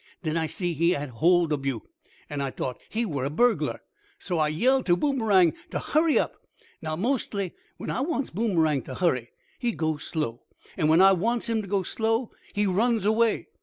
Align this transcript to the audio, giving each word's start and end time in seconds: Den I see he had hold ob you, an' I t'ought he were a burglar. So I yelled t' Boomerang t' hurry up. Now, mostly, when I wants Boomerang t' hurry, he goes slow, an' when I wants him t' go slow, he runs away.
Den 0.23 0.35
I 0.35 0.47
see 0.47 0.73
he 0.73 0.93
had 0.93 1.09
hold 1.09 1.53
ob 1.53 1.63
you, 1.63 1.87
an' 2.27 2.41
I 2.41 2.49
t'ought 2.49 2.79
he 2.89 3.05
were 3.05 3.23
a 3.23 3.29
burglar. 3.29 3.81
So 4.17 4.39
I 4.39 4.47
yelled 4.47 4.87
t' 4.87 4.95
Boomerang 4.95 5.53
t' 5.69 5.77
hurry 5.77 6.17
up. 6.17 6.37
Now, 6.81 6.95
mostly, 6.95 7.53
when 7.77 7.91
I 7.91 8.01
wants 8.01 8.31
Boomerang 8.31 8.81
t' 8.81 8.95
hurry, 8.95 9.29
he 9.59 9.73
goes 9.73 10.03
slow, 10.05 10.41
an' 10.75 10.87
when 10.87 11.01
I 11.03 11.11
wants 11.11 11.47
him 11.49 11.61
t' 11.61 11.67
go 11.67 11.83
slow, 11.83 12.31
he 12.51 12.65
runs 12.65 13.05
away. 13.05 13.49